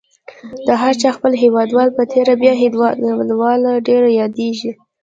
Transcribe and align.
د 0.67 0.69
هر 0.81 0.93
چا 1.01 1.09
خپل 1.17 1.31
هیوادوال 1.43 1.89
په 1.97 2.03
تېره 2.11 2.33
بیا 2.41 2.53
هیوادواله 2.63 3.71
ډېره 3.87 4.09
یادیږي. 4.21 4.71